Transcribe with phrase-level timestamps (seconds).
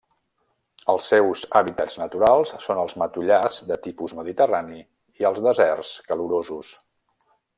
[0.93, 4.81] Els seus hàbitats naturals són els matollars de tipus mediterrani
[5.23, 6.73] i els deserts calorosos.